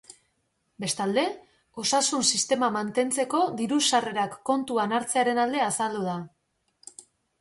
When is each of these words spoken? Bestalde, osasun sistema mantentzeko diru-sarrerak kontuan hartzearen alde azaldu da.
Bestalde, 0.83 1.25
osasun 1.83 2.25
sistema 2.29 2.69
mantentzeko 2.77 3.41
diru-sarrerak 3.61 4.35
kontuan 4.51 4.97
hartzearen 5.01 5.43
alde 5.45 5.63
azaldu 5.67 6.03
da. 6.11 6.17